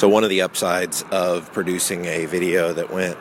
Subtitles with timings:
[0.00, 3.18] So, one of the upsides of producing a video that went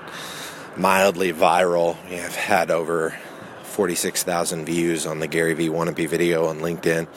[0.78, 3.20] mildly viral, have had over
[3.64, 7.08] 46,000 views on the Gary V Wannabe video on LinkedIn.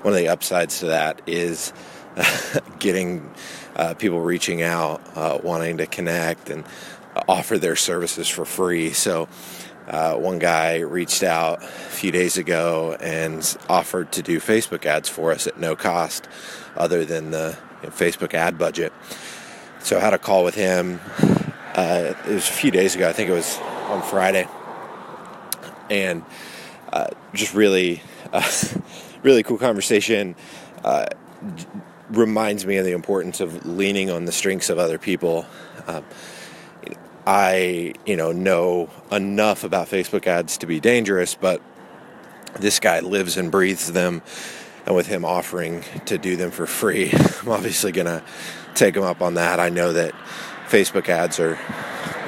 [0.00, 1.74] One of the upsides to that is
[2.78, 3.30] getting
[3.76, 6.64] uh, people reaching out, uh, wanting to connect and
[7.28, 8.94] offer their services for free.
[8.94, 9.28] So,
[9.88, 15.10] uh, one guy reached out a few days ago and offered to do Facebook ads
[15.10, 16.28] for us at no cost,
[16.76, 17.58] other than the
[17.90, 18.92] Facebook ad budget.
[19.80, 21.00] So I had a call with him.
[21.74, 23.08] Uh, it was a few days ago.
[23.08, 23.58] I think it was
[23.88, 24.46] on Friday,
[25.90, 26.24] and
[26.92, 28.48] uh, just really, uh,
[29.22, 30.36] really cool conversation.
[30.84, 31.06] Uh,
[32.10, 35.46] reminds me of the importance of leaning on the strengths of other people.
[35.86, 36.04] Um,
[37.26, 41.62] I, you know, know enough about Facebook ads to be dangerous, but
[42.58, 44.22] this guy lives and breathes them.
[44.86, 48.22] And with him offering to do them for free, I'm obviously going to
[48.74, 49.60] take him up on that.
[49.60, 50.12] I know that
[50.68, 51.58] Facebook ads are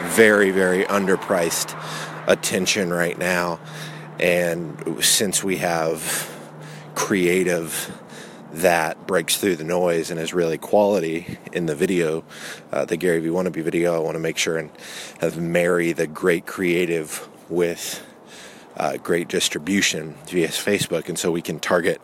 [0.09, 1.75] very, very underpriced
[2.27, 3.61] attention right now.
[4.21, 6.31] And since we have
[6.95, 8.01] creative
[8.55, 12.25] that breaks through the noise and is really quality in the video,
[12.71, 13.95] uh, the Gary V Wannabe video.
[13.95, 14.71] I want to make sure and
[15.21, 18.05] have marry the great creative with
[18.77, 22.01] uh, great distribution via Facebook, and so we can target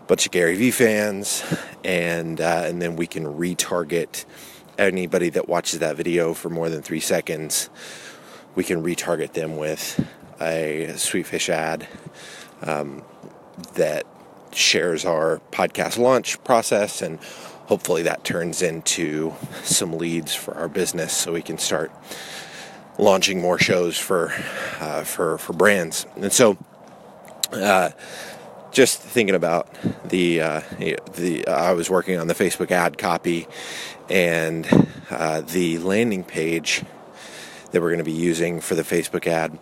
[0.00, 1.42] a bunch of Gary V fans,
[1.84, 4.24] and uh, and then we can retarget
[4.78, 7.70] anybody that watches that video for more than three seconds.
[8.54, 10.04] We can retarget them with
[10.40, 11.88] a Sweetfish ad
[12.62, 13.02] um,
[13.74, 14.06] that
[14.52, 17.18] shares our podcast launch process and
[17.66, 21.90] hopefully that turns into some leads for our business so we can start
[22.98, 24.32] launching more shows for
[24.80, 26.56] uh, for for brands and so
[27.52, 27.90] uh,
[28.72, 29.68] just thinking about
[30.08, 30.60] the uh,
[31.14, 33.46] the I was working on the Facebook ad copy
[34.08, 34.66] and
[35.10, 36.84] uh, the landing page
[37.70, 39.58] that we're going to be using for the Facebook ad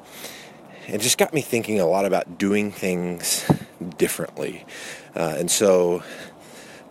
[0.88, 3.48] it just got me thinking a lot about doing things
[3.98, 4.64] differently.
[5.14, 6.02] Uh, and so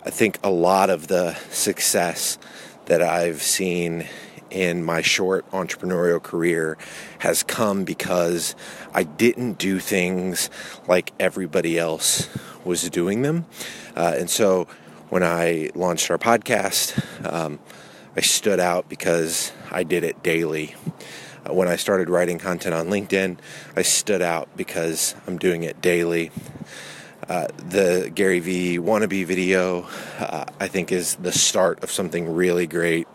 [0.05, 2.37] I think a lot of the success
[2.85, 4.07] that I've seen
[4.51, 6.77] in my short entrepreneurial career
[7.19, 8.55] has come because
[8.93, 10.49] I didn't do things
[10.87, 12.29] like everybody else
[12.63, 13.45] was doing them.
[13.95, 14.67] Uh, and so
[15.09, 17.59] when I launched our podcast, um,
[18.15, 20.75] I stood out because I did it daily.
[21.45, 23.37] Uh, when I started writing content on LinkedIn,
[23.75, 26.31] I stood out because I'm doing it daily.
[27.27, 29.87] Uh, the Gary V wannabe video,
[30.19, 33.07] uh, I think, is the start of something really great,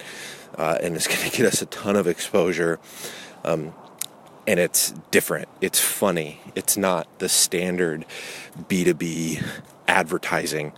[0.57, 2.79] uh, and it's going to get us a ton of exposure.
[3.45, 3.73] Um,
[4.47, 5.49] and it's different.
[5.61, 6.41] It's funny.
[6.55, 8.07] It's not the standard
[8.69, 9.45] B2B
[9.89, 10.73] advertising.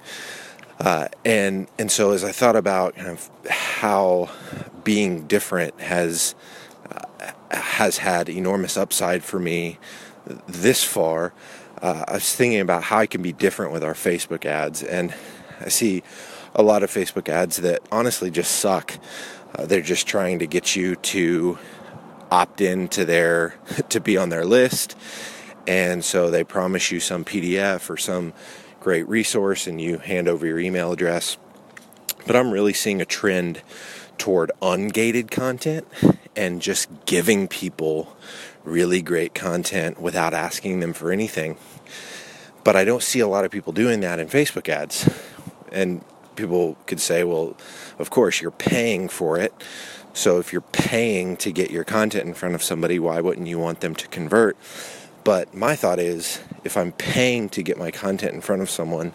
[0.81, 4.31] Uh, and and so as I thought about kind of how
[4.85, 6.35] being different has
[6.91, 9.79] uh, has had enormous upside for me
[10.47, 11.33] this far.
[11.83, 15.15] Uh, I was thinking about how I can be different with our Facebook ads, and
[15.61, 16.03] I see
[16.55, 18.99] a lot of Facebook ads that honestly just suck.
[19.55, 21.59] Uh, they're just trying to get you to
[22.31, 23.55] opt in to their
[23.89, 24.97] to be on their list,
[25.67, 28.33] and so they promise you some PDF or some
[28.81, 31.37] great resource, and you hand over your email address.
[32.27, 33.63] But I'm really seeing a trend
[34.19, 35.87] toward ungated content
[36.37, 38.17] and just giving people
[38.65, 41.57] really great content without asking them for anything.
[42.65, 45.09] But I don't see a lot of people doing that in Facebook ads.
[45.73, 46.05] And
[46.39, 47.57] people could say, well,
[47.99, 49.53] of course, you're paying for it.
[50.15, 53.59] So if you're paying to get your content in front of somebody, why wouldn't you
[53.59, 54.57] want them to convert?
[55.25, 59.13] But my thought is if I'm paying to get my content in front of someone,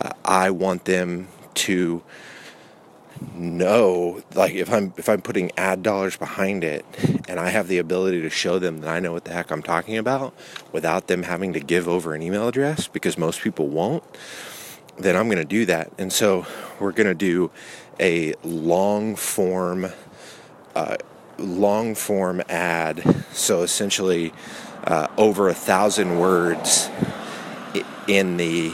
[0.00, 2.02] uh, I want them to
[3.34, 6.84] know like if i'm if i'm putting ad dollars behind it
[7.28, 9.62] and i have the ability to show them that i know what the heck i'm
[9.62, 10.34] talking about
[10.72, 14.02] without them having to give over an email address because most people won't
[14.98, 16.46] then i'm going to do that and so
[16.80, 17.50] we're going to do
[18.00, 19.86] a long form
[20.74, 20.96] uh,
[21.38, 24.32] long form ad so essentially
[24.84, 26.88] uh, over a thousand words
[28.08, 28.72] in the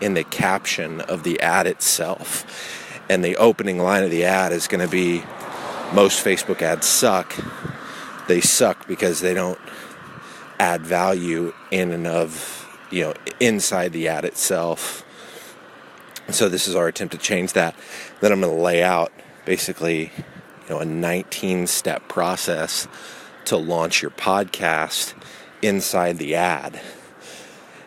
[0.00, 2.44] in the caption of the ad itself
[3.08, 5.22] and the opening line of the ad is going to be
[5.92, 7.34] most Facebook ads suck.
[8.26, 9.58] They suck because they don't
[10.60, 15.04] add value in and of, you know, inside the ad itself.
[16.28, 17.74] And so this is our attempt to change that.
[18.20, 19.10] Then I'm going to lay out
[19.44, 20.12] basically,
[20.68, 22.86] you know, a 19 step process
[23.46, 25.14] to launch your podcast
[25.62, 26.80] inside the ad.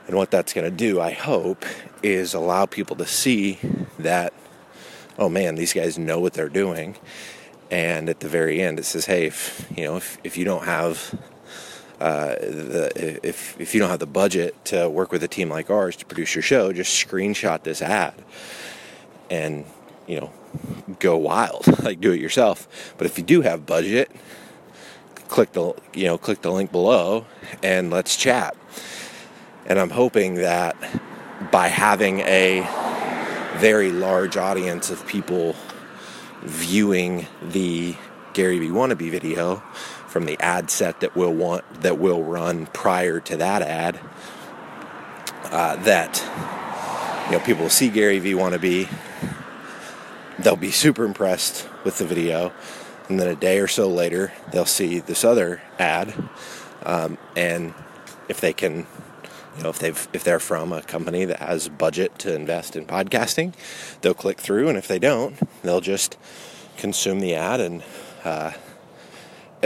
[0.07, 1.63] And what that's going to do, I hope,
[2.03, 3.59] is allow people to see
[3.97, 4.33] that
[5.17, 6.97] oh man, these guys know what they're doing.
[7.69, 10.65] And at the very end, it says, hey, if you know, if, if you don't
[10.65, 11.17] have
[12.01, 15.95] the, if if you don't have the budget to work with a team like ours
[15.97, 18.13] to produce your show, just screenshot this ad,
[19.29, 19.65] and
[20.07, 20.31] you know,
[20.99, 22.67] go wild, like do it yourself.
[22.97, 24.11] But if you do have budget,
[25.27, 27.25] click the you know click the link below,
[27.61, 28.55] and let's chat.
[29.67, 30.75] And I'm hoping that
[31.51, 32.67] by having a
[33.57, 35.55] very large audience of people
[36.41, 37.95] viewing the
[38.33, 39.61] Gary Vee wannabe video
[40.11, 43.97] from the ad set that we'll want that will run prior to that ad.
[45.45, 46.21] Uh, that
[47.27, 48.89] you know people will see Gary Vee wannabe,
[50.37, 52.51] they'll be super impressed with the video,
[53.07, 56.13] and then a day or so later they'll see this other ad,
[56.83, 57.73] um, and
[58.27, 58.85] if they can
[59.57, 62.85] you know if they've if they're from a company that has budget to invest in
[62.85, 63.53] podcasting
[64.01, 64.67] they'll click through.
[64.67, 66.17] And if they don't they'll just
[66.77, 67.83] consume the ad and
[68.23, 68.51] uh,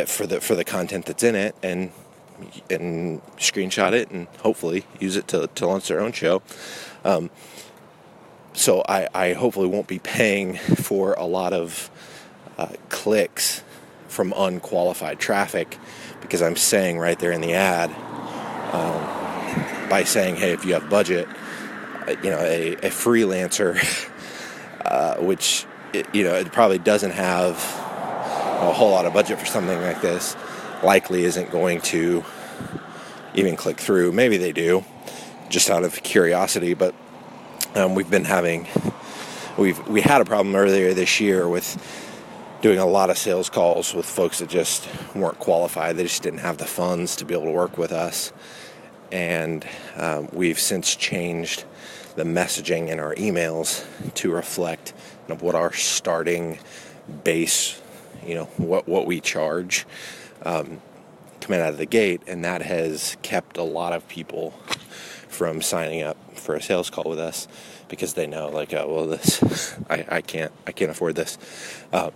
[0.05, 1.91] for the for the content that's in it and
[2.69, 6.41] and screenshot it and hopefully use it to, to launch their own show.
[7.03, 7.29] Um,
[8.53, 11.89] so I, I hopefully won't be paying for a lot of
[12.57, 13.63] uh, clicks
[14.07, 15.77] from unqualified traffic
[16.21, 17.89] because I'm saying right there in the ad
[18.73, 21.27] um, by saying, hey, if you have budget,
[22.07, 23.77] uh, you know, a, a freelancer,
[24.85, 25.65] uh, which,
[26.13, 27.84] you know, it probably doesn't have
[28.55, 30.35] a whole lot of budget for something like this,
[30.83, 32.23] likely isn't going to
[33.33, 34.11] even click through.
[34.11, 34.83] Maybe they do,
[35.49, 36.95] just out of curiosity, but
[37.75, 38.67] um, we've been having,
[39.57, 41.77] we've, we had a problem earlier this year with
[42.61, 45.97] doing a lot of sales calls with folks that just weren't qualified.
[45.97, 48.31] They just didn't have the funds to be able to work with us
[49.11, 49.65] and
[49.95, 51.63] um, we've since changed
[52.15, 53.85] the messaging in our emails
[54.15, 54.93] to reflect
[55.39, 56.59] what our starting
[57.23, 57.81] base,
[58.25, 59.85] you know, what what we charge
[60.43, 60.81] um,
[61.41, 64.51] coming out of the gate, and that has kept a lot of people
[65.29, 67.47] from signing up for a sales call with us
[67.87, 71.37] because they know like oh well this I, I can't I can't afford this
[71.91, 72.11] uh,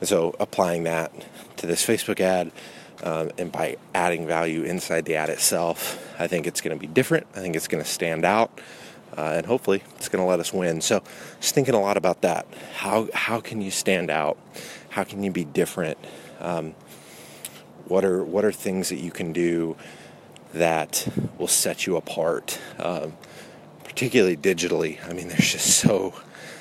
[0.00, 1.12] and so applying that
[1.56, 2.52] to this Facebook ad
[3.02, 6.86] um, and by adding value inside the ad itself, I think it's going to be
[6.86, 7.26] different.
[7.34, 8.60] I think it's going to stand out.
[9.16, 10.80] Uh, and hopefully it's going to let us win.
[10.80, 11.02] So,
[11.40, 12.46] just thinking a lot about that.
[12.76, 14.38] How how can you stand out?
[14.92, 15.96] How can you be different?
[16.38, 16.74] Um,
[17.86, 19.74] what are what are things that you can do
[20.52, 21.08] that
[21.38, 22.60] will set you apart?
[22.78, 23.14] Um,
[23.84, 24.98] particularly digitally.
[25.08, 26.12] I mean, there's just so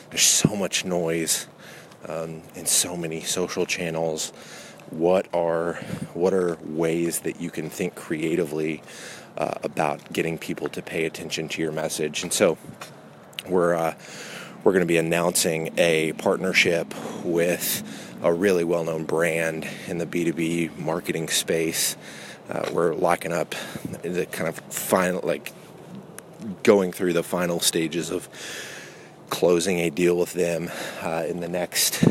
[0.09, 1.47] there's so much noise
[2.07, 4.31] um, in so many social channels
[4.91, 5.73] what are
[6.13, 8.81] what are ways that you can think creatively
[9.37, 12.57] uh, about getting people to pay attention to your message and so
[13.47, 13.93] we're uh,
[14.63, 16.93] we're going to be announcing a partnership
[17.23, 17.83] with
[18.21, 21.97] a really well-known brand in the B2B marketing space
[22.49, 23.55] uh, we're locking up
[24.01, 25.53] the kind of final like
[26.63, 28.27] going through the final stages of
[29.29, 30.69] closing a deal with them
[31.01, 32.03] uh, in the next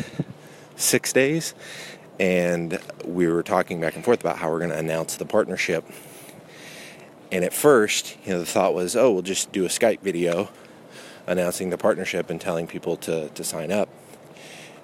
[0.77, 1.55] six days
[2.21, 5.85] and we were talking back and forth about how we're going to announce the partnership.
[7.33, 10.51] And at first, you know, the thought was, oh, we'll just do a Skype video
[11.31, 13.89] announcing the partnership and telling people to, to sign up.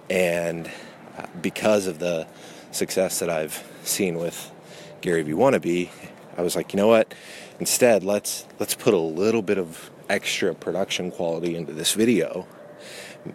[0.09, 0.71] And
[1.19, 2.29] uh, because of the
[2.71, 4.53] success that I've seen with
[5.01, 5.91] Gary Vee Wannabe,
[6.37, 7.13] I was like, you know what?
[7.59, 12.47] Instead, let's let's put a little bit of extra production quality into this video.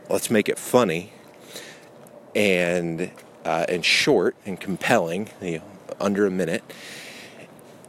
[0.10, 1.12] Let's make it funny
[2.34, 3.12] and
[3.44, 5.64] uh, and short and compelling, you know,
[6.00, 6.64] under a minute.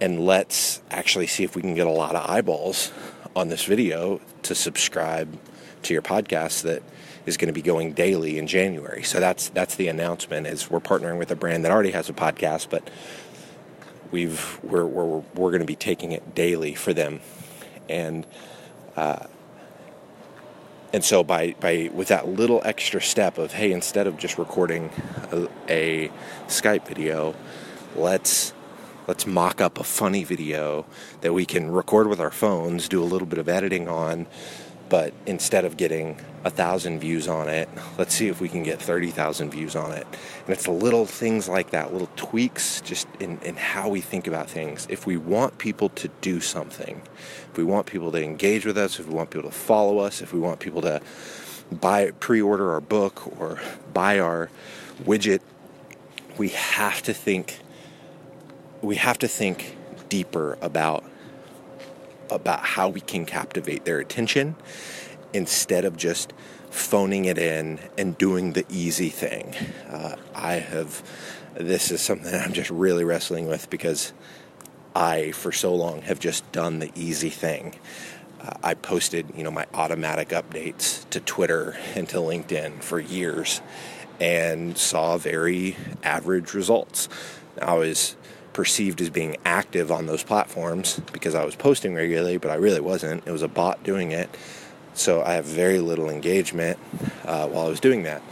[0.01, 2.91] And let's actually see if we can get a lot of eyeballs
[3.35, 5.39] on this video to subscribe
[5.83, 6.83] to your podcast that
[7.27, 9.03] is going to be going daily in January.
[9.03, 10.47] So that's that's the announcement.
[10.47, 12.89] Is we're partnering with a brand that already has a podcast, but
[14.11, 17.21] we've we're we're we're going to be taking it daily for them,
[17.89, 18.27] and
[18.97, 19.27] uh,
[20.93, 24.91] and so by, by with that little extra step of hey instead of just recording
[25.33, 26.09] a, a,
[26.49, 27.35] skype video
[27.97, 28.53] let's
[29.07, 30.87] let's mock up a funny video
[31.21, 34.27] that we can record with our phones do a little bit of editing on
[34.93, 37.67] but instead of getting a thousand views on it,
[37.97, 40.07] let's see if we can get 30,000 views on it.
[40.45, 44.51] And it's little things like that, little tweaks just in, in how we think about
[44.51, 44.87] things.
[44.91, 47.01] If we want people to do something,
[47.51, 50.21] if we want people to engage with us, if we want people to follow us,
[50.21, 51.01] if we want people to
[51.71, 53.63] buy, pre order our book or
[53.95, 54.51] buy our
[55.05, 55.41] widget,
[56.37, 57.61] we have to think,
[58.83, 59.77] we have to think
[60.09, 61.05] deeper about
[62.31, 64.57] about how we can captivate their attention
[65.33, 66.33] instead of just
[66.71, 69.55] phoning it in and doing the easy thing.
[69.89, 71.03] Uh, I have,
[71.55, 74.15] this is something I'm just really wrestling with because
[74.97, 77.75] I, for so long, have just done the easy thing.
[78.41, 83.61] Uh, I posted, you know, my automatic updates to Twitter and to LinkedIn for years
[84.19, 87.09] and saw very average results.
[87.61, 88.17] I was
[88.53, 92.81] perceived as being active on those platforms because I was posting regularly, but I really
[92.81, 93.27] wasn't.
[93.27, 94.31] It was a bot doing it.
[94.95, 96.79] So I have very little engagement
[97.25, 98.23] uh, while I was doing that.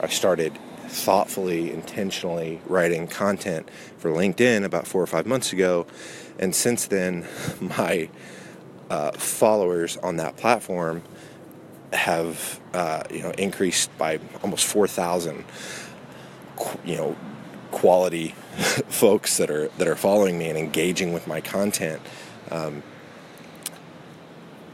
[0.00, 0.58] I started
[0.88, 5.86] thoughtfully, intentionally writing content for LinkedIn about four or five months ago.
[6.38, 7.26] And since then,
[7.60, 8.08] my
[8.90, 11.02] uh, followers on that platform
[11.92, 15.44] have uh, you know increased by almost 4,000
[16.84, 17.16] you know
[17.70, 18.28] quality
[18.88, 22.00] folks that are that are following me and engaging with my content.
[22.50, 22.82] Um,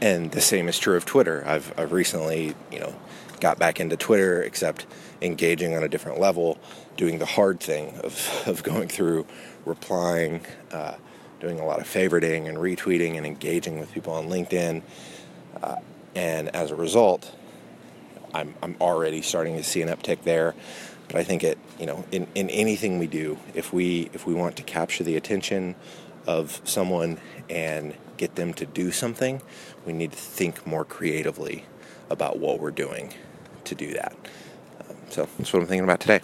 [0.01, 1.43] and the same is true of Twitter.
[1.45, 2.95] I've, I've recently you know
[3.39, 4.85] got back into Twitter except
[5.21, 6.57] engaging on a different level
[6.95, 9.25] doing the hard thing of, of going through
[9.65, 10.95] replying uh,
[11.39, 14.81] doing a lot of favoriting and retweeting and engaging with people on LinkedIn.
[15.61, 15.75] Uh,
[16.15, 17.31] and as a result,
[18.33, 20.55] I'm, I'm already starting to see an uptick there.
[21.07, 24.33] But I think it, you know, in, in anything we do, if we if we
[24.33, 25.75] want to capture the attention
[26.25, 29.41] of someone and get them to do something,
[29.85, 31.65] we need to think more creatively
[32.09, 33.13] about what we're doing
[33.63, 34.15] to do that.
[34.81, 36.21] Um, so that's what I'm thinking about today.